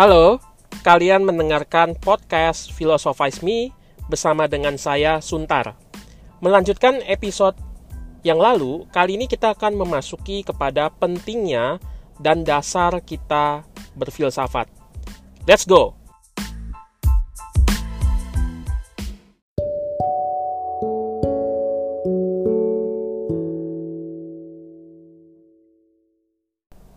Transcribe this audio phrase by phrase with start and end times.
[0.00, 0.40] Halo,
[0.80, 3.68] kalian mendengarkan podcast Philosophize Me
[4.08, 5.76] bersama dengan saya Suntar.
[6.40, 7.52] Melanjutkan episode
[8.24, 11.76] yang lalu, kali ini kita akan memasuki kepada pentingnya
[12.16, 14.72] dan dasar kita berfilsafat.
[15.44, 15.92] Let's go!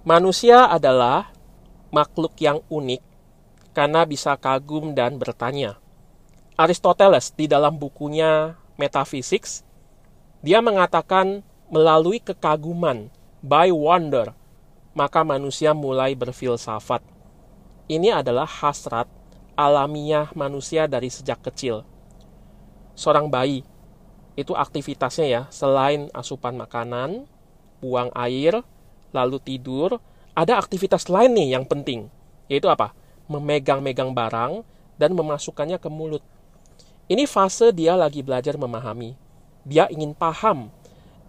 [0.08, 1.33] Manusia adalah
[1.94, 3.06] makhluk yang unik
[3.78, 5.78] karena bisa kagum dan bertanya.
[6.58, 9.62] Aristoteles di dalam bukunya Metaphysics,
[10.42, 13.14] dia mengatakan melalui kekaguman,
[13.46, 14.34] by wonder,
[14.98, 17.06] maka manusia mulai berfilsafat.
[17.86, 19.06] Ini adalah hasrat
[19.54, 21.86] alamiah manusia dari sejak kecil.
[22.98, 23.62] Seorang bayi,
[24.34, 27.30] itu aktivitasnya ya, selain asupan makanan,
[27.82, 28.62] buang air,
[29.14, 30.02] lalu tidur,
[30.34, 32.10] ada aktivitas lain nih yang penting,
[32.50, 32.94] yaitu apa?
[33.30, 34.66] Memegang-megang barang
[34.98, 36.26] dan memasukkannya ke mulut.
[37.06, 39.14] Ini fase dia lagi belajar memahami.
[39.64, 40.74] Dia ingin paham,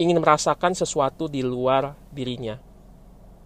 [0.01, 2.57] ingin merasakan sesuatu di luar dirinya.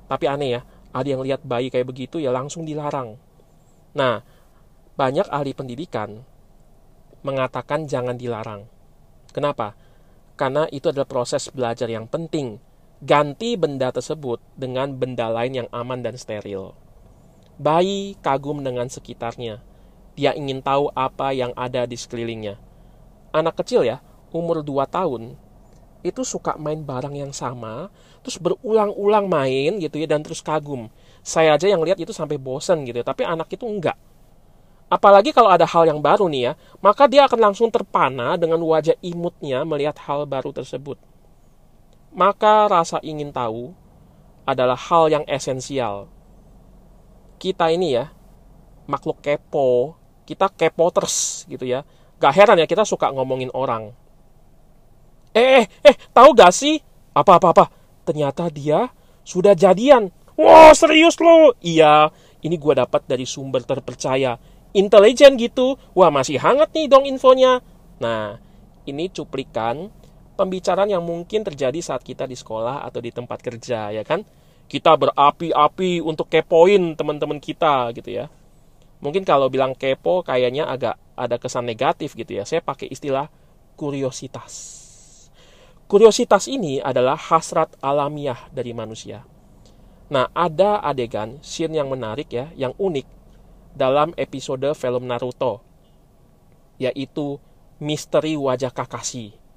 [0.07, 0.61] Tapi aneh ya,
[0.95, 3.19] ada yang lihat bayi kayak begitu ya langsung dilarang.
[3.99, 4.23] Nah,
[4.95, 6.23] banyak ahli pendidikan
[7.27, 8.65] mengatakan jangan dilarang.
[9.35, 9.75] Kenapa?
[10.39, 12.63] Karena itu adalah proses belajar yang penting
[12.99, 16.75] ganti benda tersebut dengan benda lain yang aman dan steril.
[17.55, 19.63] Bayi kagum dengan sekitarnya.
[20.19, 22.59] Dia ingin tahu apa yang ada di sekelilingnya.
[23.31, 24.03] Anak kecil ya,
[24.35, 25.39] umur 2 tahun,
[26.03, 27.87] itu suka main barang yang sama,
[28.27, 30.91] terus berulang-ulang main gitu ya, dan terus kagum.
[31.23, 33.95] Saya aja yang lihat itu sampai bosen gitu ya, tapi anak itu enggak.
[34.91, 36.53] Apalagi kalau ada hal yang baru nih ya,
[36.83, 40.99] maka dia akan langsung terpana dengan wajah imutnya melihat hal baru tersebut
[42.19, 43.71] maka rasa ingin tahu
[44.43, 46.11] adalah hal yang esensial.
[47.39, 48.11] Kita ini ya,
[48.91, 49.95] makhluk kepo,
[50.27, 51.87] kita kepo terus gitu ya.
[52.19, 53.95] Gak heran ya kita suka ngomongin orang.
[55.31, 56.83] Eh, eh, eh, tahu gak sih?
[57.15, 57.71] Apa-apa-apa?
[58.03, 58.91] Ternyata dia
[59.23, 60.11] sudah jadian.
[60.35, 61.55] Wah, serius lo?
[61.63, 62.11] Iya,
[62.43, 64.35] ini gue dapat dari sumber terpercaya.
[64.75, 65.79] Intelijen gitu.
[65.95, 67.63] Wah, masih hangat nih dong infonya.
[68.03, 68.43] Nah,
[68.91, 69.95] ini cuplikan
[70.39, 74.23] pembicaraan yang mungkin terjadi saat kita di sekolah atau di tempat kerja ya kan?
[74.71, 78.31] Kita berapi-api untuk kepoin teman-teman kita gitu ya.
[79.03, 82.47] Mungkin kalau bilang kepo kayaknya agak ada kesan negatif gitu ya.
[82.47, 83.27] Saya pakai istilah
[83.75, 84.87] kuriositas.
[85.91, 89.25] Kuriositas ini adalah hasrat alamiah dari manusia.
[90.13, 93.09] Nah ada adegan scene yang menarik ya yang unik
[93.75, 95.65] dalam episode film Naruto
[96.79, 97.43] yaitu
[97.83, 99.48] misteri wajah Kakashi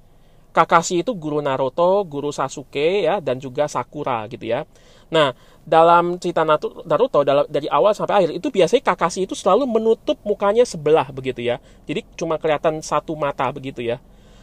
[0.52, 4.68] Kakashi itu guru Naruto, guru Sasuke ya dan juga Sakura gitu ya.
[5.08, 5.32] Nah,
[5.64, 11.08] dalam cerita Naruto dari awal sampai akhir itu biasanya Kakashi itu selalu menutup mukanya sebelah
[11.08, 11.56] begitu ya.
[11.88, 13.96] Jadi cuma kelihatan satu mata begitu ya.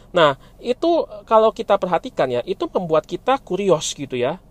[0.09, 4.41] Nah, itu kalau kita perhatikan ya, itu membuat kita kurios gitu ya.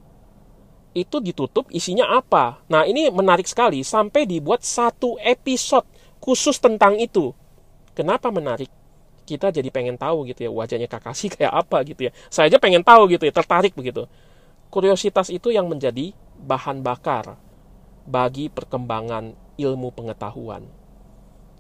[0.95, 2.63] Itu ditutup isinya apa?
[2.71, 5.87] Nah, ini menarik sekali sampai dibuat satu episode
[6.23, 7.35] khusus tentang itu.
[7.99, 8.71] Kenapa menarik?
[9.29, 12.13] Kita jadi pengen tahu gitu ya wajahnya Kakashi kayak apa gitu ya.
[12.33, 14.09] Saya aja pengen tahu gitu ya, tertarik begitu.
[14.73, 17.37] Kuriositas itu yang menjadi bahan bakar
[18.09, 20.65] bagi perkembangan ilmu pengetahuan.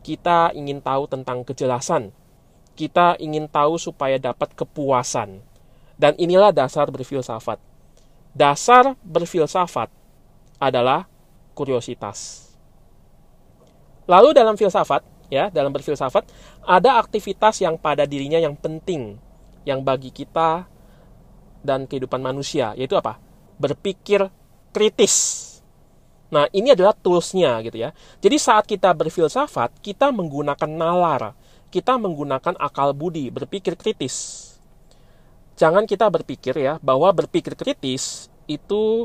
[0.00, 2.16] Kita ingin tahu tentang kejelasan.
[2.72, 5.44] Kita ingin tahu supaya dapat kepuasan.
[5.98, 7.58] Dan inilah dasar berfilsafat.
[8.32, 9.90] Dasar berfilsafat
[10.62, 11.10] adalah
[11.58, 12.48] kuriositas.
[14.06, 16.28] Lalu dalam filsafat, ya dalam berfilsafat
[16.64, 19.20] ada aktivitas yang pada dirinya yang penting
[19.68, 20.64] yang bagi kita
[21.60, 23.20] dan kehidupan manusia yaitu apa?
[23.60, 24.28] Berpikir
[24.72, 25.44] kritis.
[26.28, 27.90] Nah ini adalah toolsnya gitu ya.
[28.20, 31.36] Jadi saat kita berfilsafat kita menggunakan nalar
[31.68, 34.48] kita menggunakan akal budi berpikir kritis.
[35.58, 39.04] Jangan kita berpikir ya bahwa berpikir kritis itu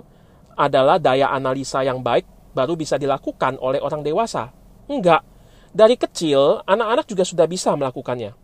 [0.53, 4.53] adalah daya analisa yang baik baru bisa dilakukan oleh orang dewasa.
[4.86, 5.25] Enggak
[5.74, 8.38] dari kecil, anak-anak juga sudah bisa melakukannya.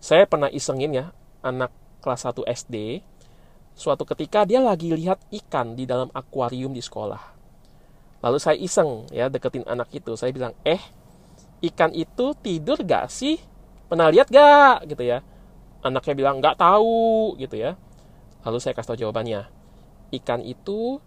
[0.00, 1.06] Saya pernah isengin ya,
[1.44, 1.70] anak
[2.00, 3.04] kelas 1 SD,
[3.76, 7.20] suatu ketika dia lagi lihat ikan di dalam akuarium di sekolah.
[8.22, 10.14] Lalu saya iseng ya deketin anak itu.
[10.14, 10.80] Saya bilang, eh
[11.60, 13.36] ikan itu tidur gak sih?
[13.90, 14.86] Pernah lihat gak?
[14.86, 15.20] Gitu ya.
[15.82, 17.74] Anaknya bilang, gak tahu gitu ya.
[18.46, 19.50] Lalu saya kasih tahu jawabannya.
[20.14, 21.02] Ikan itu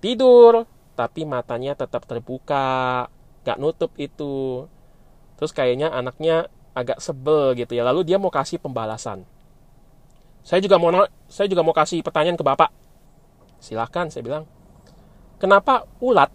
[0.00, 0.64] tidur,
[0.96, 3.06] tapi matanya tetap terbuka,
[3.44, 4.64] gak nutup itu.
[5.38, 7.86] Terus kayaknya anaknya agak sebel gitu ya.
[7.86, 9.22] Lalu dia mau kasih pembalasan.
[10.42, 10.90] Saya juga mau
[11.30, 12.70] saya juga mau kasih pertanyaan ke Bapak.
[13.62, 14.44] Silahkan saya bilang.
[15.38, 16.34] Kenapa ulat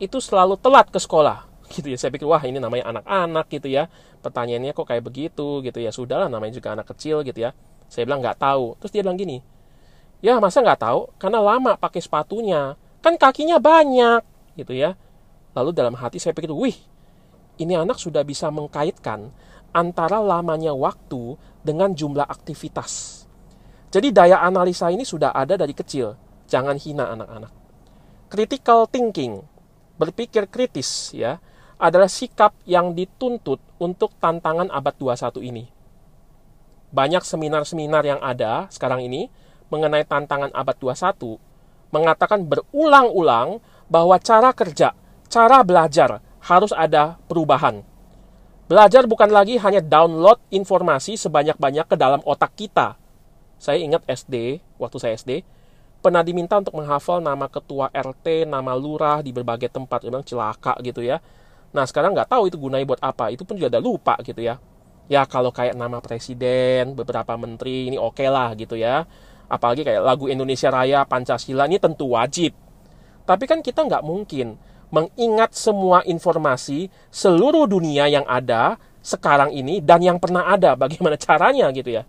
[0.00, 1.44] itu selalu telat ke sekolah
[1.74, 3.86] gitu ya saya pikir wah ini namanya anak-anak gitu ya
[4.24, 7.52] pertanyaannya kok kayak begitu gitu ya sudahlah namanya juga anak kecil gitu ya
[7.86, 9.44] saya bilang nggak tahu terus dia bilang gini
[10.24, 12.74] ya masa nggak tahu karena lama pakai sepatunya
[13.04, 14.24] kan kakinya banyak
[14.56, 14.96] gitu ya
[15.52, 16.76] lalu dalam hati saya pikir wih
[17.60, 19.28] ini anak sudah bisa mengkaitkan
[19.76, 23.22] antara lamanya waktu dengan jumlah aktivitas.
[23.90, 26.16] Jadi daya analisa ini sudah ada dari kecil.
[26.48, 27.52] Jangan hina anak-anak.
[28.30, 29.42] Critical thinking
[30.00, 31.42] berpikir kritis ya
[31.76, 35.64] adalah sikap yang dituntut untuk tantangan abad 21 ini.
[36.90, 39.30] Banyak seminar-seminar yang ada sekarang ini
[39.70, 41.38] mengenai tantangan abad 21
[41.90, 43.58] mengatakan berulang-ulang
[43.90, 44.94] bahwa cara kerja,
[45.26, 47.84] cara belajar harus ada perubahan.
[48.70, 52.94] Belajar bukan lagi hanya download informasi sebanyak-banyak ke dalam otak kita.
[53.58, 55.42] Saya ingat SD, waktu saya SD,
[56.00, 60.06] pernah diminta untuk menghafal nama ketua RT, nama lurah di berbagai tempat.
[60.06, 61.20] Memang celaka gitu ya.
[61.74, 63.34] Nah sekarang nggak tahu itu gunanya buat apa.
[63.34, 64.56] Itu pun juga udah lupa gitu ya.
[65.10, 69.02] Ya kalau kayak nama presiden, beberapa menteri, ini oke okay lah gitu ya.
[69.50, 72.54] Apalagi kayak lagu Indonesia Raya, Pancasila, ini tentu wajib.
[73.26, 74.54] Tapi kan kita nggak mungkin
[74.90, 80.76] mengingat semua informasi seluruh dunia yang ada sekarang ini dan yang pernah ada.
[80.82, 82.04] Bagaimana caranya gitu ya.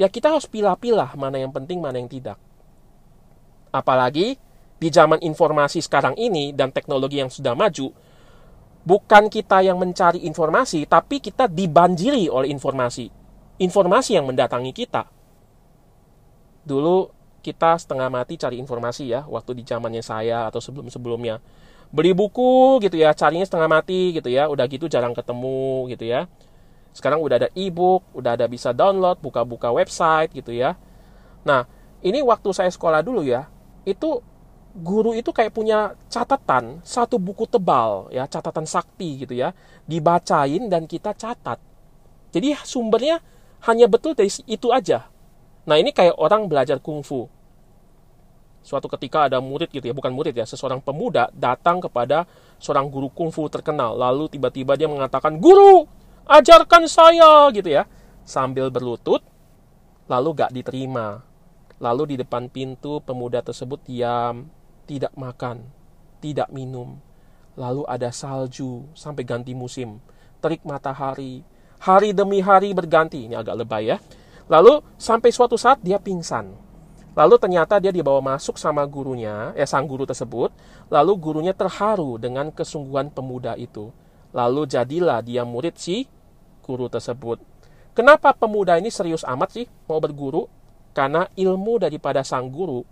[0.00, 2.40] Ya kita harus pilah-pilah mana yang penting, mana yang tidak.
[3.70, 4.40] Apalagi
[4.82, 7.94] di zaman informasi sekarang ini dan teknologi yang sudah maju,
[8.82, 13.06] bukan kita yang mencari informasi, tapi kita dibanjiri oleh informasi.
[13.62, 15.06] Informasi yang mendatangi kita.
[16.66, 17.10] Dulu
[17.42, 21.38] kita setengah mati cari informasi ya, waktu di zamannya saya atau sebelum-sebelumnya.
[21.92, 26.24] Beli buku gitu ya, carinya setengah mati gitu ya, udah gitu jarang ketemu gitu ya.
[26.96, 30.80] Sekarang udah ada e-book, udah ada bisa download, buka-buka website gitu ya.
[31.44, 31.68] Nah,
[32.00, 33.48] ini waktu saya sekolah dulu ya,
[33.84, 34.24] itu
[34.72, 39.52] guru itu kayak punya catatan satu buku tebal ya catatan sakti gitu ya
[39.84, 41.60] dibacain dan kita catat
[42.32, 43.20] jadi sumbernya
[43.68, 45.12] hanya betul dari itu aja
[45.68, 47.28] nah ini kayak orang belajar kungfu
[48.62, 52.24] suatu ketika ada murid gitu ya bukan murid ya seseorang pemuda datang kepada
[52.62, 55.86] seorang guru kungfu terkenal lalu tiba-tiba dia mengatakan guru
[56.30, 57.84] ajarkan saya gitu ya
[58.22, 59.20] sambil berlutut
[60.06, 61.26] lalu gak diterima
[61.82, 64.46] Lalu di depan pintu pemuda tersebut diam,
[64.86, 65.66] tidak makan,
[66.22, 67.02] tidak minum.
[67.58, 69.98] Lalu ada salju sampai ganti musim,
[70.38, 71.42] terik matahari,
[71.82, 73.26] hari demi hari berganti.
[73.26, 73.98] Ini agak lebay ya.
[74.46, 76.54] Lalu sampai suatu saat dia pingsan.
[77.12, 80.48] Lalu ternyata dia dibawa masuk sama gurunya, ya sang guru tersebut.
[80.88, 83.92] Lalu gurunya terharu dengan kesungguhan pemuda itu.
[84.32, 86.08] Lalu jadilah dia murid si
[86.64, 87.36] guru tersebut.
[87.92, 90.48] Kenapa pemuda ini serius amat sih mau berguru?
[90.96, 92.84] Karena ilmu daripada sang guru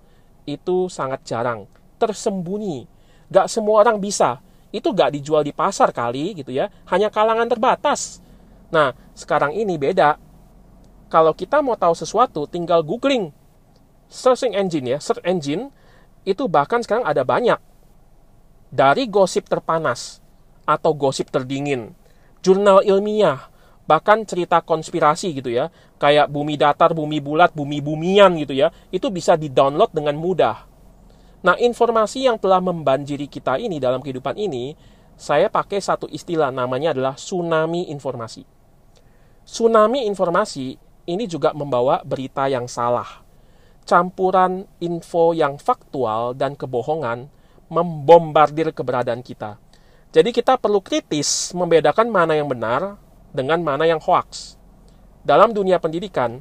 [0.45, 1.65] itu sangat jarang,
[1.97, 2.85] tersembunyi.
[3.33, 4.41] Gak semua orang bisa.
[4.69, 6.69] Itu gak dijual di pasar kali gitu ya.
[6.93, 8.21] Hanya kalangan terbatas.
[8.69, 10.21] Nah, sekarang ini beda.
[11.09, 13.33] Kalau kita mau tahu sesuatu, tinggal googling.
[14.11, 15.71] Searching engine ya, search engine
[16.27, 17.63] itu bahkan sekarang ada banyak.
[18.75, 20.19] Dari gosip terpanas
[20.67, 21.95] atau gosip terdingin,
[22.43, 23.47] jurnal ilmiah,
[23.87, 25.71] bahkan cerita konspirasi gitu ya,
[26.03, 30.67] kayak bumi datar, bumi bulat, bumi bumian gitu ya, itu bisa di-download dengan mudah.
[31.47, 34.75] Nah, informasi yang telah membanjiri kita ini dalam kehidupan ini,
[35.15, 38.43] saya pakai satu istilah namanya adalah tsunami informasi.
[39.47, 40.75] Tsunami informasi
[41.07, 43.30] ini juga membawa berita yang salah.
[43.91, 47.27] Campuran info yang faktual dan kebohongan
[47.67, 49.59] membombardir keberadaan kita.
[50.15, 53.03] Jadi kita perlu kritis membedakan mana yang benar,
[53.35, 54.55] dengan mana yang hoax.
[55.27, 56.39] Dalam dunia pendidikan,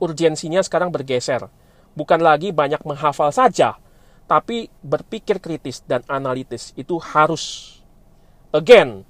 [0.00, 1.44] urgensinya sekarang bergeser.
[1.92, 3.76] Bukan lagi banyak menghafal saja,
[4.24, 7.76] tapi berpikir kritis dan analitis itu harus.
[8.48, 9.04] Again,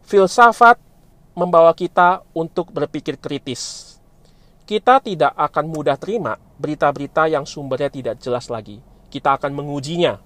[0.00, 0.80] filsafat
[1.36, 3.99] membawa kita untuk berpikir kritis.
[4.70, 8.78] Kita tidak akan mudah terima berita-berita yang sumbernya tidak jelas lagi.
[9.10, 10.22] Kita akan mengujinya.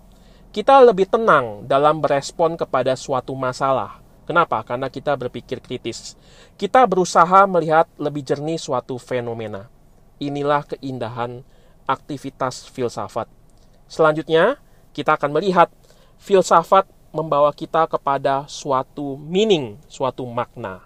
[0.52, 4.64] Kita lebih tenang dalam berespon kepada suatu masalah Kenapa?
[4.64, 6.16] Karena kita berpikir kritis.
[6.56, 9.68] Kita berusaha melihat lebih jernih suatu fenomena.
[10.16, 11.44] Inilah keindahan
[11.84, 13.28] aktivitas filsafat.
[13.84, 14.56] Selanjutnya,
[14.96, 15.68] kita akan melihat
[16.16, 20.80] filsafat membawa kita kepada suatu meaning, suatu makna.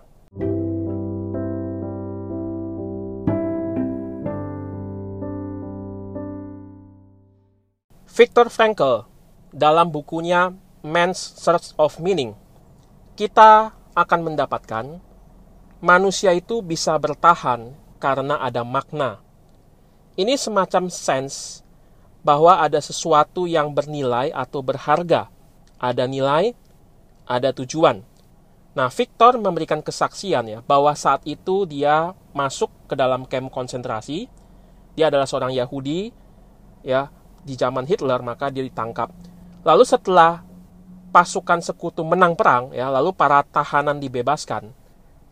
[8.18, 9.06] Viktor Frankl
[9.54, 10.50] dalam bukunya
[10.82, 12.34] Man's Search of Meaning
[13.14, 14.98] kita akan mendapatkan
[15.78, 17.70] manusia itu bisa bertahan
[18.02, 19.22] karena ada makna.
[20.18, 21.62] Ini semacam sense
[22.26, 25.30] bahwa ada sesuatu yang bernilai atau berharga
[25.78, 26.58] ada nilai,
[27.22, 28.02] ada tujuan.
[28.74, 34.26] Nah, Victor memberikan kesaksian ya bahwa saat itu dia masuk ke dalam kamp konsentrasi.
[34.98, 36.10] Dia adalah seorang Yahudi
[36.82, 39.10] ya di zaman Hitler maka dia ditangkap.
[39.66, 40.42] Lalu setelah
[41.10, 44.70] pasukan sekutu menang perang ya, lalu para tahanan dibebaskan.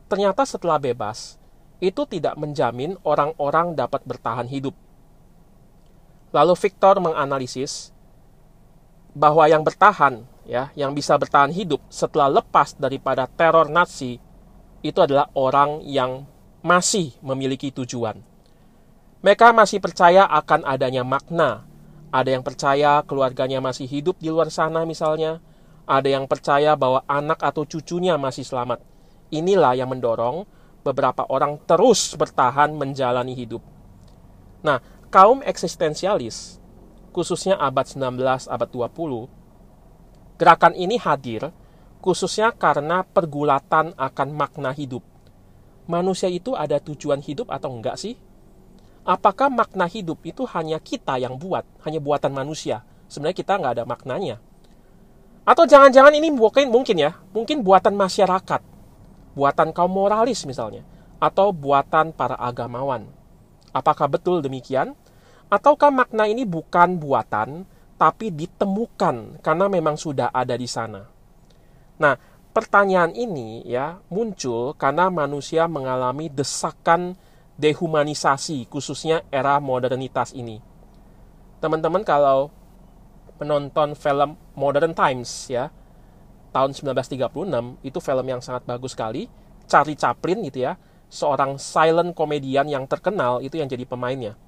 [0.06, 1.38] Ternyata setelah bebas
[1.82, 4.72] itu tidak menjamin orang-orang dapat bertahan hidup.
[6.32, 7.92] Lalu Victor menganalisis
[9.16, 14.20] bahwa yang bertahan ya, yang bisa bertahan hidup setelah lepas daripada teror Nazi
[14.84, 16.24] itu adalah orang yang
[16.62, 18.22] masih memiliki tujuan.
[19.24, 21.66] Mereka masih percaya akan adanya makna.
[22.16, 25.44] Ada yang percaya keluarganya masih hidup di luar sana misalnya.
[25.84, 28.80] Ada yang percaya bahwa anak atau cucunya masih selamat.
[29.28, 30.48] Inilah yang mendorong
[30.80, 33.60] beberapa orang terus bertahan menjalani hidup.
[34.64, 34.80] Nah,
[35.12, 36.56] kaum eksistensialis
[37.12, 41.52] khususnya abad 19, abad 20, gerakan ini hadir
[42.00, 45.04] khususnya karena pergulatan akan makna hidup.
[45.84, 48.16] Manusia itu ada tujuan hidup atau enggak sih?
[49.06, 52.82] Apakah makna hidup itu hanya kita yang buat, hanya buatan manusia?
[53.06, 54.42] Sebenarnya kita nggak ada maknanya.
[55.46, 58.58] Atau jangan-jangan ini mungkin mungkin ya, mungkin buatan masyarakat,
[59.38, 60.82] buatan kaum moralis misalnya,
[61.22, 63.06] atau buatan para agamawan.
[63.70, 64.98] Apakah betul demikian?
[65.46, 67.62] Ataukah makna ini bukan buatan,
[67.94, 71.06] tapi ditemukan karena memang sudah ada di sana?
[72.02, 72.18] Nah,
[72.50, 77.14] pertanyaan ini ya muncul karena manusia mengalami desakan
[77.56, 80.60] dehumanisasi, khususnya era modernitas ini.
[81.60, 82.52] Teman-teman kalau
[83.40, 85.72] menonton film Modern Times ya,
[86.52, 89.28] tahun 1936 itu film yang sangat bagus sekali.
[89.66, 90.78] Charlie Chaplin gitu ya,
[91.10, 94.38] seorang silent komedian yang terkenal itu yang jadi pemainnya.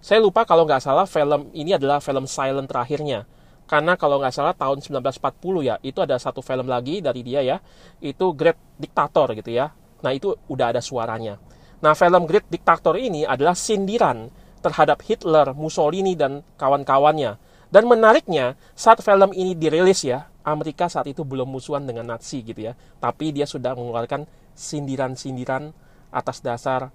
[0.00, 3.28] Saya lupa kalau nggak salah film ini adalah film silent terakhirnya.
[3.64, 7.56] Karena kalau nggak salah tahun 1940 ya, itu ada satu film lagi dari dia ya,
[8.04, 9.72] itu Great Dictator gitu ya.
[10.04, 11.40] Nah itu udah ada suaranya.
[11.84, 14.32] Nah film Great Dictator ini adalah sindiran
[14.64, 17.36] terhadap Hitler, Mussolini, dan kawan-kawannya.
[17.68, 22.64] Dan menariknya, saat film ini dirilis ya, Amerika saat itu belum musuhan dengan Nazi gitu
[22.64, 22.72] ya.
[22.96, 24.24] Tapi dia sudah mengeluarkan
[24.56, 25.76] sindiran-sindiran
[26.08, 26.88] atas dasar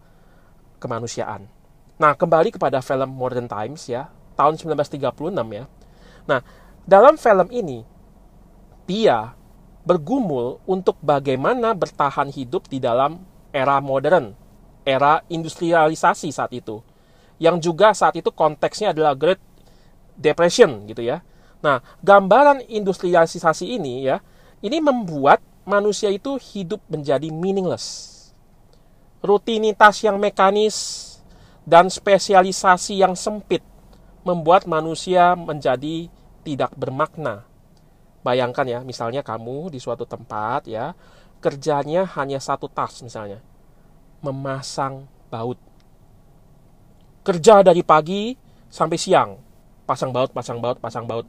[0.81, 1.46] kemanusiaan.
[2.01, 5.13] Nah, kembali kepada film Modern Times ya, tahun 1936
[5.53, 5.69] ya.
[6.25, 6.41] Nah,
[6.89, 7.86] dalam film ini
[8.89, 9.38] dia
[9.86, 13.22] bergumul untuk bagaimana bertahan hidup di dalam
[13.53, 14.49] era modern,
[14.83, 16.83] era industrialisasi saat itu.
[17.39, 19.39] Yang juga saat itu konteksnya adalah Great
[20.19, 21.24] Depression gitu ya.
[21.63, 24.19] Nah, gambaran industrialisasi ini ya,
[24.59, 28.17] ini membuat manusia itu hidup menjadi meaningless.
[29.19, 31.09] Rutinitas yang mekanis,
[31.69, 33.62] dan spesialisasi yang sempit
[34.25, 36.09] membuat manusia menjadi
[36.41, 37.45] tidak bermakna.
[38.25, 40.98] Bayangkan ya, misalnya kamu di suatu tempat ya,
[41.39, 43.39] kerjanya hanya satu tas misalnya.
[44.19, 45.55] Memasang baut.
[47.23, 48.35] Kerja dari pagi
[48.67, 49.38] sampai siang.
[49.88, 51.25] Pasang baut, pasang baut, pasang baut.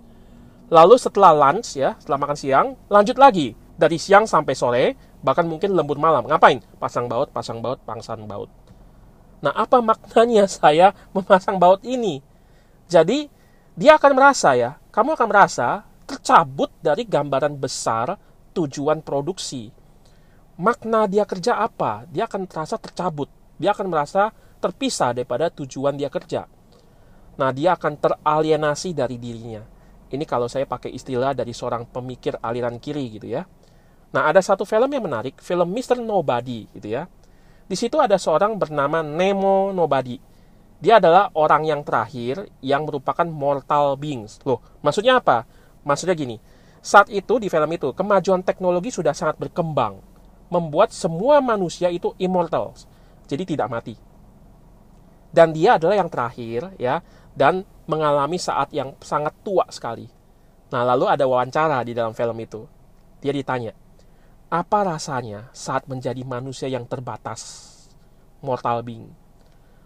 [0.70, 3.58] Lalu setelah lunch ya, setelah makan siang, lanjut lagi.
[3.74, 4.84] Dari siang sampai sore,
[5.24, 6.28] bahkan mungkin lembur malam.
[6.28, 6.62] Ngapain?
[6.78, 8.46] Pasang baut, pasang baut, pasang baut.
[9.40, 12.20] Nah, apa maknanya saya memasang baut ini?
[12.86, 13.26] Jadi,
[13.74, 18.20] dia akan merasa ya, kamu akan merasa tercabut dari gambaran besar
[18.52, 19.72] tujuan produksi.
[20.60, 22.04] Makna dia kerja apa?
[22.12, 23.32] Dia akan terasa tercabut.
[23.56, 24.28] Dia akan merasa
[24.60, 26.44] terpisah daripada tujuan dia kerja.
[27.40, 29.64] Nah, dia akan teralienasi dari dirinya.
[30.12, 33.48] Ini kalau saya pakai istilah dari seorang pemikir aliran kiri gitu ya.
[34.12, 35.96] Nah, ada satu film yang menarik, film Mr.
[35.96, 37.08] Nobody gitu ya.
[37.64, 40.20] Di situ ada seorang bernama Nemo Nobody.
[40.76, 44.36] Dia adalah orang yang terakhir yang merupakan mortal beings.
[44.44, 45.48] Loh, maksudnya apa?
[45.88, 46.36] Maksudnya gini,
[46.84, 50.09] saat itu di film itu kemajuan teknologi sudah sangat berkembang,
[50.50, 52.74] membuat semua manusia itu immortal,
[53.30, 53.94] jadi tidak mati.
[55.30, 57.00] Dan dia adalah yang terakhir ya,
[57.38, 60.10] dan mengalami saat yang sangat tua sekali.
[60.74, 62.66] Nah, lalu ada wawancara di dalam film itu.
[63.22, 63.70] Dia ditanya,
[64.50, 67.70] apa rasanya saat menjadi manusia yang terbatas,
[68.42, 69.06] mortal being?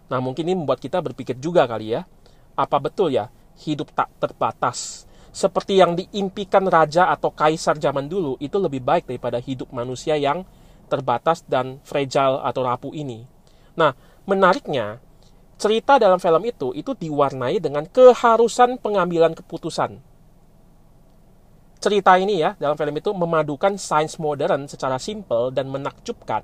[0.09, 2.09] Nah, mungkin ini membuat kita berpikir juga kali ya,
[2.57, 3.29] apa betul ya
[3.61, 5.05] hidup tak terbatas?
[5.35, 10.47] Seperti yang diimpikan raja atau kaisar zaman dulu, itu lebih baik daripada hidup manusia yang
[10.87, 13.27] terbatas dan fragile atau rapuh ini.
[13.75, 13.91] Nah,
[14.23, 15.03] menariknya,
[15.59, 19.99] cerita dalam film itu itu diwarnai dengan keharusan pengambilan keputusan
[21.85, 26.41] cerita ini ya dalam film itu memadukan sains modern secara simpel dan menakjubkan.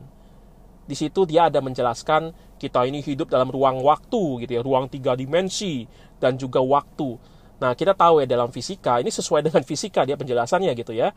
[0.86, 2.30] Di situ dia ada menjelaskan
[2.62, 5.90] kita ini hidup dalam ruang waktu gitu ya, ruang tiga dimensi
[6.22, 7.18] dan juga waktu.
[7.62, 11.14] Nah, kita tahu ya dalam fisika, ini sesuai dengan fisika dia penjelasannya gitu ya.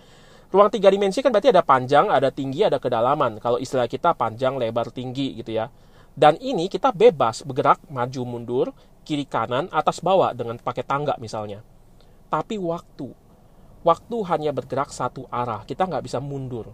[0.53, 3.41] Ruang tiga dimensi kan berarti ada panjang, ada tinggi, ada kedalaman.
[3.41, 5.73] Kalau istilah kita panjang, lebar, tinggi gitu ya.
[6.13, 8.67] Dan ini kita bebas bergerak maju mundur,
[9.09, 11.65] kiri kanan, atas bawah dengan pakai tangga misalnya.
[12.29, 13.09] Tapi waktu,
[13.81, 16.71] waktu hanya bergerak satu arah, kita nggak bisa mundur.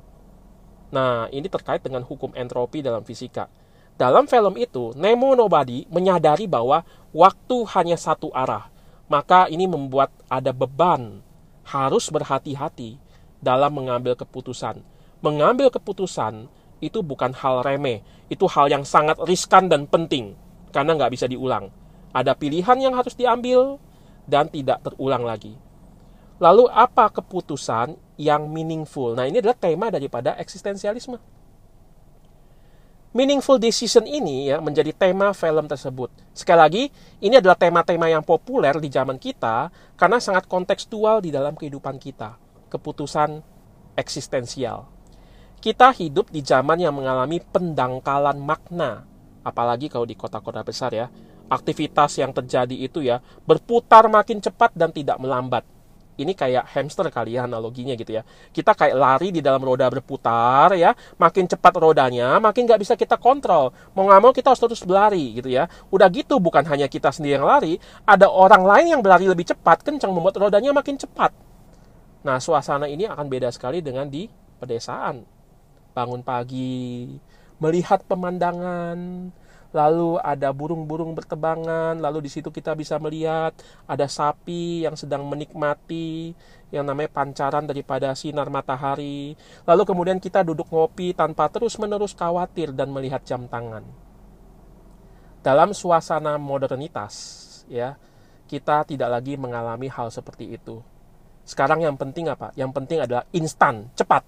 [0.90, 3.46] Nah, ini terkait dengan hukum entropi dalam fisika.
[3.94, 6.82] Dalam film itu, Nemo Nobody menyadari bahwa
[7.14, 8.69] waktu hanya satu arah
[9.10, 11.18] maka ini membuat ada beban
[11.66, 12.94] harus berhati-hati
[13.42, 14.78] dalam mengambil keputusan.
[15.18, 16.46] Mengambil keputusan
[16.78, 20.38] itu bukan hal remeh, itu hal yang sangat riskan dan penting
[20.70, 21.74] karena nggak bisa diulang.
[22.14, 23.82] Ada pilihan yang harus diambil
[24.30, 25.58] dan tidak terulang lagi.
[26.40, 29.12] Lalu apa keputusan yang meaningful?
[29.12, 31.20] Nah ini adalah tema daripada eksistensialisme.
[33.10, 36.14] Meaningful decision ini ya menjadi tema film tersebut.
[36.30, 36.84] Sekali lagi,
[37.18, 39.66] ini adalah tema-tema yang populer di zaman kita
[39.98, 42.38] karena sangat kontekstual di dalam kehidupan kita.
[42.70, 43.42] Keputusan
[43.98, 44.86] eksistensial.
[45.58, 49.02] Kita hidup di zaman yang mengalami pendangkalan makna,
[49.42, 51.10] apalagi kalau di kota-kota besar ya.
[51.50, 55.66] Aktivitas yang terjadi itu ya berputar makin cepat dan tidak melambat
[56.20, 58.22] ini kayak hamster kali ya analoginya gitu ya.
[58.52, 63.16] Kita kayak lari di dalam roda berputar ya, makin cepat rodanya, makin nggak bisa kita
[63.16, 63.72] kontrol.
[63.96, 65.66] Mau nggak mau kita harus terus berlari gitu ya.
[65.88, 69.80] Udah gitu bukan hanya kita sendiri yang lari, ada orang lain yang berlari lebih cepat,
[69.80, 71.32] kencang membuat rodanya makin cepat.
[72.20, 74.28] Nah, suasana ini akan beda sekali dengan di
[74.60, 75.24] pedesaan.
[75.96, 77.08] Bangun pagi,
[77.58, 79.32] melihat pemandangan,
[79.70, 83.54] lalu ada burung-burung bertebangan, lalu di situ kita bisa melihat
[83.86, 86.34] ada sapi yang sedang menikmati
[86.70, 89.34] yang namanya pancaran daripada sinar matahari.
[89.66, 93.82] Lalu kemudian kita duduk ngopi tanpa terus-menerus khawatir dan melihat jam tangan.
[95.40, 97.14] Dalam suasana modernitas,
[97.66, 97.96] ya,
[98.46, 100.82] kita tidak lagi mengalami hal seperti itu.
[101.46, 102.54] Sekarang yang penting apa?
[102.54, 104.22] Yang penting adalah instan, cepat.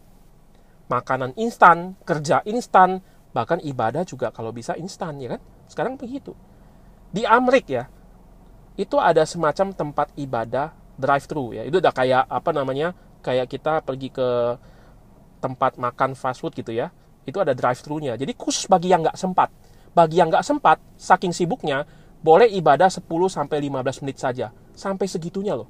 [0.90, 5.40] Makanan instan, kerja instan, Bahkan ibadah juga kalau bisa instan ya kan.
[5.68, 6.36] Sekarang begitu.
[7.12, 7.88] Di Amrik ya,
[8.76, 11.64] itu ada semacam tempat ibadah drive thru ya.
[11.64, 12.96] Itu udah kayak apa namanya?
[13.20, 14.28] Kayak kita pergi ke
[15.42, 16.92] tempat makan fast food gitu ya.
[17.26, 18.18] Itu ada drive thru-nya.
[18.18, 19.50] Jadi khusus bagi yang nggak sempat.
[19.92, 21.84] Bagi yang nggak sempat, saking sibuknya,
[22.24, 24.50] boleh ibadah 10 sampai 15 menit saja.
[24.72, 25.68] Sampai segitunya loh.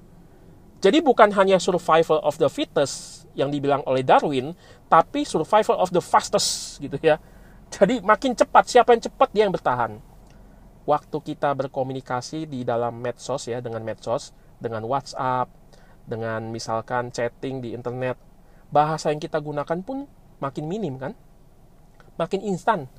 [0.83, 4.55] Jadi bukan hanya survival of the fittest yang dibilang oleh Darwin,
[4.90, 7.18] tapi survival of the fastest gitu ya.
[7.72, 9.96] Jadi makin cepat, siapa yang cepat dia yang bertahan.
[10.85, 15.48] Waktu kita berkomunikasi di dalam medsos ya, dengan medsos, dengan WhatsApp,
[16.04, 18.20] dengan misalkan chatting di internet,
[18.68, 20.04] bahasa yang kita gunakan pun
[20.42, 21.16] makin minim kan?
[22.20, 22.92] Makin instan.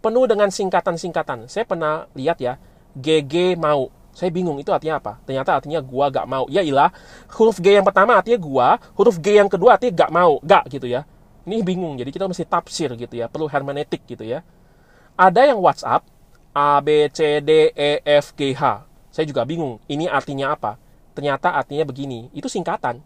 [0.00, 1.50] Penuh dengan singkatan-singkatan.
[1.50, 2.56] Saya pernah lihat ya,
[2.96, 3.92] GG mau.
[4.16, 5.20] Saya bingung itu artinya apa?
[5.28, 6.48] Ternyata artinya gua gak mau.
[6.48, 6.88] Ya ilah,
[7.36, 10.88] huruf G yang pertama artinya gua, huruf G yang kedua artinya gak mau, gak gitu
[10.88, 11.04] ya.
[11.46, 14.42] Ini bingung, jadi kita mesti tafsir gitu ya, perlu hermeneutik gitu ya.
[15.14, 16.02] Ada yang WhatsApp,
[16.50, 18.82] A, B, C, D, E, F, G, H.
[19.14, 20.74] Saya juga bingung, ini artinya apa?
[21.14, 22.98] Ternyata artinya begini, itu singkatan.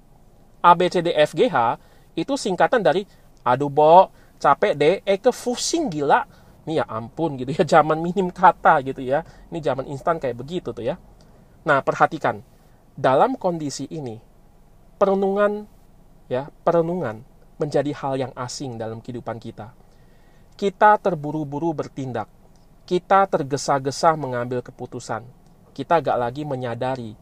[0.64, 1.76] A, B, C, D, F, G, H
[2.18, 3.06] itu singkatan dari
[3.46, 6.26] aduh bo, capek deh, eh ke pusing gila.
[6.66, 9.24] Ini ya ampun gitu ya, zaman minim kata gitu ya.
[9.52, 10.96] Ini zaman instan kayak begitu tuh ya.
[11.64, 12.40] Nah, perhatikan.
[13.00, 14.20] Dalam kondisi ini,
[15.00, 15.64] perenungan
[16.28, 17.24] ya, perenungan
[17.60, 19.76] menjadi hal yang asing dalam kehidupan kita.
[20.56, 22.32] Kita terburu-buru bertindak.
[22.88, 25.22] Kita tergesa-gesa mengambil keputusan.
[25.76, 27.14] Kita gak lagi menyadari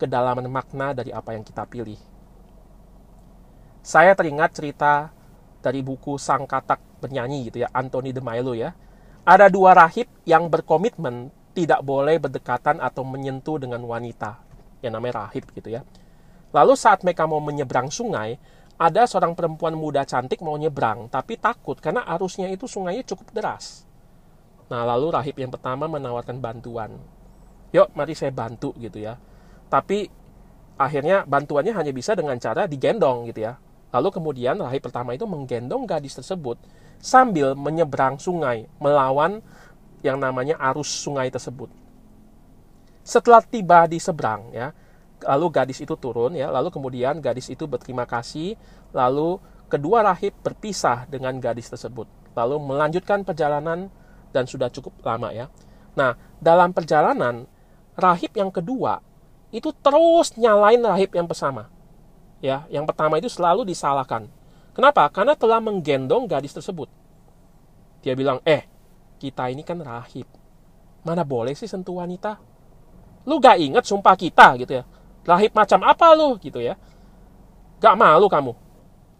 [0.00, 2.00] kedalaman makna dari apa yang kita pilih.
[3.84, 5.12] Saya teringat cerita
[5.62, 8.74] dari buku Sang Katak Bernyanyi gitu ya, Anthony de Milo ya.
[9.22, 14.42] Ada dua rahib yang berkomitmen tidak boleh berdekatan atau menyentuh dengan wanita
[14.82, 15.86] yang namanya rahib gitu ya.
[16.52, 18.36] Lalu saat mereka mau menyeberang sungai,
[18.82, 23.86] ada seorang perempuan muda cantik mau nyebrang, tapi takut karena arusnya itu sungainya cukup deras.
[24.66, 26.98] Nah, lalu rahib yang pertama menawarkan bantuan.
[27.70, 29.14] Yuk, mari saya bantu gitu ya.
[29.70, 30.10] Tapi
[30.74, 33.54] akhirnya bantuannya hanya bisa dengan cara digendong gitu ya.
[33.94, 36.58] Lalu kemudian rahib pertama itu menggendong gadis tersebut
[36.98, 39.38] sambil menyeberang sungai melawan
[40.02, 41.70] yang namanya arus sungai tersebut.
[43.06, 44.74] Setelah tiba di seberang ya,
[45.24, 46.50] lalu gadis itu turun ya.
[46.50, 48.58] Lalu kemudian gadis itu berterima kasih
[48.92, 49.38] lalu
[49.70, 52.06] kedua rahib berpisah dengan gadis tersebut.
[52.36, 53.88] Lalu melanjutkan perjalanan
[54.34, 55.48] dan sudah cukup lama ya.
[55.96, 57.46] Nah dalam perjalanan
[57.96, 59.00] rahib yang kedua
[59.52, 61.68] itu terus nyalain rahib yang pertama
[62.44, 62.66] ya.
[62.68, 64.28] Yang pertama itu selalu disalahkan.
[64.72, 65.04] Kenapa?
[65.12, 66.88] Karena telah menggendong gadis tersebut.
[68.00, 68.64] Dia bilang eh
[69.20, 70.26] kita ini kan rahib.
[71.04, 72.38] Mana boleh sih sentuh wanita?
[73.22, 74.84] Lu gak inget sumpah kita gitu ya
[75.22, 76.74] Rahib macam apa lu gitu ya.
[77.78, 78.52] Gak malu kamu.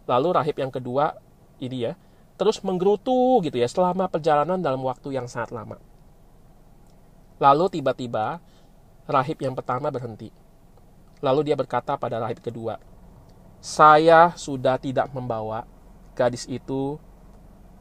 [0.06, 1.14] Lalu rahib yang kedua
[1.62, 1.92] ini ya,
[2.34, 5.78] terus menggerutu gitu ya selama perjalanan dalam waktu yang sangat lama.
[7.38, 8.42] Lalu tiba-tiba
[9.06, 10.34] rahib yang pertama berhenti.
[11.22, 12.82] Lalu dia berkata pada rahib kedua,
[13.62, 15.62] "Saya sudah tidak membawa
[16.18, 16.98] gadis itu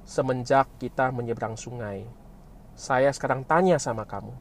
[0.06, 2.08] semenjak kita menyeberang sungai.
[2.74, 4.34] Saya sekarang tanya sama kamu,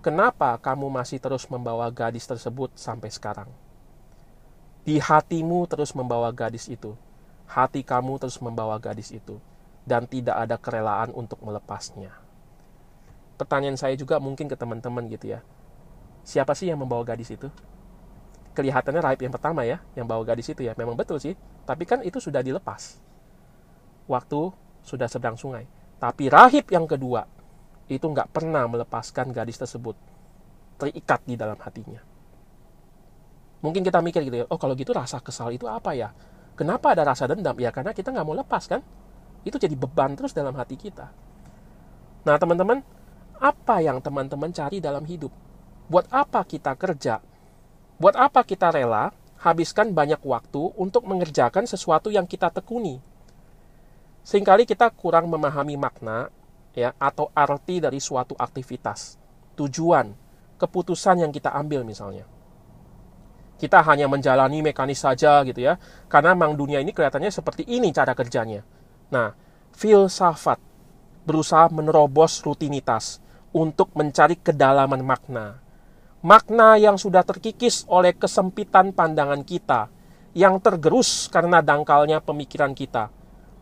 [0.00, 3.48] kenapa kamu masih terus membawa gadis tersebut sampai sekarang?"
[4.80, 6.96] Di hatimu terus membawa gadis itu.
[7.44, 9.36] Hati kamu terus membawa gadis itu.
[9.84, 12.16] Dan tidak ada kerelaan untuk melepasnya.
[13.36, 15.40] Pertanyaan saya juga mungkin ke teman-teman gitu ya.
[16.24, 17.48] Siapa sih yang membawa gadis itu?
[18.56, 20.72] Kelihatannya Raib yang pertama ya, yang bawa gadis itu ya.
[20.76, 21.36] Memang betul sih.
[21.64, 23.00] Tapi kan itu sudah dilepas.
[24.08, 24.52] Waktu
[24.84, 25.68] sudah sedang sungai.
[26.00, 27.28] Tapi rahib yang kedua,
[27.98, 29.98] itu nggak pernah melepaskan gadis tersebut.
[30.78, 31.98] Terikat di dalam hatinya.
[33.60, 36.14] Mungkin kita mikir gitu ya, oh kalau gitu rasa kesal itu apa ya?
[36.56, 37.56] Kenapa ada rasa dendam?
[37.60, 38.80] Ya karena kita nggak mau lepas kan?
[39.44, 41.12] Itu jadi beban terus dalam hati kita.
[42.24, 42.84] Nah teman-teman,
[43.40, 45.32] apa yang teman-teman cari dalam hidup?
[45.88, 47.20] Buat apa kita kerja?
[48.00, 53.00] Buat apa kita rela habiskan banyak waktu untuk mengerjakan sesuatu yang kita tekuni?
[54.20, 56.28] Seringkali kita kurang memahami makna
[56.74, 59.18] ya atau arti dari suatu aktivitas,
[59.58, 60.12] tujuan,
[60.56, 62.28] keputusan yang kita ambil misalnya
[63.60, 65.76] kita hanya menjalani mekanis saja gitu ya.
[66.08, 68.64] Karena memang dunia ini kelihatannya seperti ini cara kerjanya.
[69.12, 69.36] Nah,
[69.76, 70.56] filsafat
[71.28, 73.20] berusaha menerobos rutinitas
[73.52, 75.60] untuk mencari kedalaman makna.
[76.24, 79.92] Makna yang sudah terkikis oleh kesempitan pandangan kita,
[80.32, 83.12] yang tergerus karena dangkalnya pemikiran kita.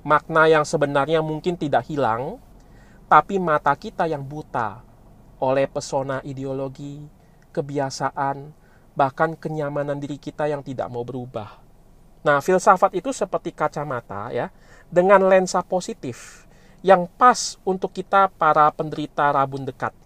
[0.07, 2.39] Makna yang sebenarnya mungkin tidak hilang,
[3.09, 4.85] tapi mata kita yang buta
[5.41, 7.09] oleh pesona ideologi,
[7.57, 8.53] kebiasaan,
[8.93, 11.65] bahkan kenyamanan diri kita yang tidak mau berubah.
[12.21, 14.53] Nah, filsafat itu seperti kacamata ya,
[14.93, 16.45] dengan lensa positif
[16.85, 19.97] yang pas untuk kita para penderita rabun dekat.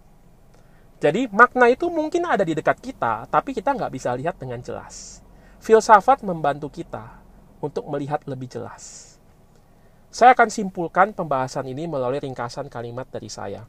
[1.03, 5.19] Jadi makna itu mungkin ada di dekat kita, tapi kita nggak bisa lihat dengan jelas.
[5.59, 7.19] Filsafat membantu kita
[7.59, 9.12] untuk melihat lebih jelas.
[10.13, 13.65] Saya akan simpulkan pembahasan ini melalui ringkasan kalimat dari saya.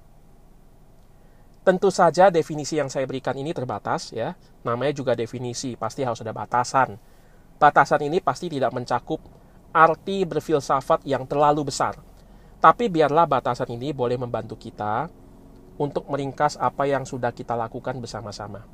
[1.65, 4.37] Tentu saja definisi yang saya berikan ini terbatas ya.
[4.61, 7.01] Namanya juga definisi, pasti harus ada batasan.
[7.57, 9.25] Batasan ini pasti tidak mencakup
[9.73, 11.97] arti berfilsafat yang terlalu besar.
[12.61, 15.09] Tapi biarlah batasan ini boleh membantu kita
[15.81, 18.69] untuk meringkas apa yang sudah kita lakukan bersama-sama.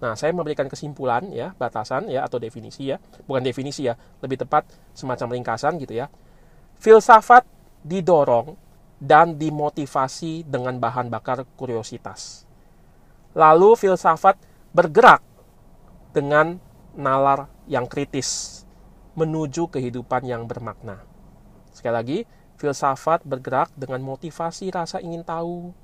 [0.00, 2.96] Nah, saya memberikan kesimpulan ya, batasan ya atau definisi ya,
[3.28, 4.64] bukan definisi ya, lebih tepat
[4.96, 6.08] semacam ringkasan gitu ya.
[6.80, 7.44] Filsafat
[7.84, 8.56] didorong
[8.96, 12.48] dan dimotivasi dengan bahan bakar kuriositas.
[13.36, 14.40] Lalu filsafat
[14.72, 15.20] bergerak
[16.16, 16.56] dengan
[16.96, 18.64] nalar yang kritis
[19.12, 21.04] menuju kehidupan yang bermakna.
[21.68, 22.18] Sekali lagi,
[22.56, 25.76] filsafat bergerak dengan motivasi rasa ingin tahu,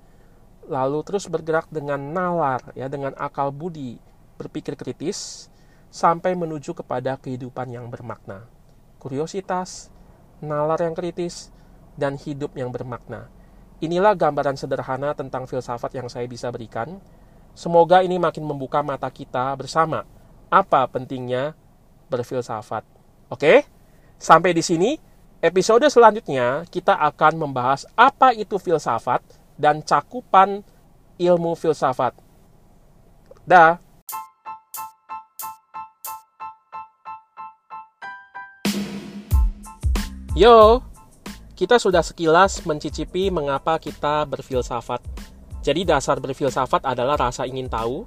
[0.64, 4.00] lalu terus bergerak dengan nalar ya dengan akal budi,
[4.40, 5.52] berpikir kritis
[5.92, 8.48] sampai menuju kepada kehidupan yang bermakna.
[8.96, 9.92] Kuriositas,
[10.40, 11.50] nalar yang kritis,
[11.96, 13.28] dan hidup yang bermakna.
[13.80, 17.00] Inilah gambaran sederhana tentang filsafat yang saya bisa berikan.
[17.56, 20.04] Semoga ini makin membuka mata kita bersama
[20.52, 21.56] apa pentingnya
[22.08, 22.84] berfilsafat.
[23.32, 23.64] Oke?
[24.16, 24.96] Sampai di sini
[25.44, 29.20] episode selanjutnya kita akan membahas apa itu filsafat
[29.56, 30.64] dan cakupan
[31.16, 32.16] ilmu filsafat.
[33.44, 33.80] Dah.
[40.36, 40.84] Yo,
[41.56, 45.00] kita sudah sekilas mencicipi mengapa kita berfilsafat.
[45.64, 48.04] Jadi dasar berfilsafat adalah rasa ingin tahu.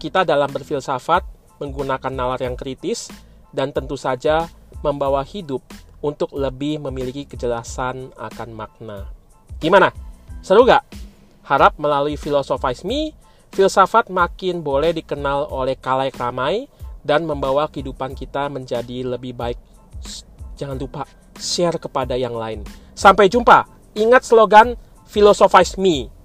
[0.00, 1.20] Kita dalam berfilsafat
[1.60, 3.12] menggunakan nalar yang kritis
[3.52, 4.48] dan tentu saja
[4.80, 5.60] membawa hidup
[6.00, 9.12] untuk lebih memiliki kejelasan akan makna.
[9.60, 9.92] Gimana?
[10.40, 10.80] Seru gak?
[11.44, 13.12] Harap melalui Philosophize Me,
[13.52, 16.72] filsafat makin boleh dikenal oleh kalayak ramai
[17.04, 19.60] dan membawa kehidupan kita menjadi lebih baik.
[20.56, 22.64] Jangan lupa share kepada yang lain.
[22.96, 23.68] Sampai jumpa.
[23.96, 24.76] Ingat slogan
[25.08, 26.15] Philosophize Me.